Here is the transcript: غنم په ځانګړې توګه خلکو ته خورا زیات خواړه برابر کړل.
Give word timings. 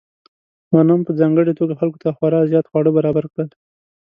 غنم 0.75 0.99
په 1.07 1.11
ځانګړې 1.19 1.53
توګه 1.59 1.73
خلکو 1.79 2.01
ته 2.03 2.09
خورا 2.17 2.41
زیات 2.51 2.65
خواړه 2.67 2.91
برابر 2.97 3.25
کړل. 3.31 3.49